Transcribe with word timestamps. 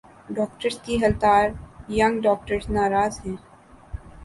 Doctors 0.35 0.75
کی 0.85 0.93
ہڑتال 1.01 1.45
"young 1.97 2.15
doctors 2.25 2.63
"ناراض 2.75 3.13
ہیں۔ 3.25 3.37